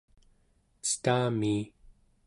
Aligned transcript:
cetamii 0.89 1.61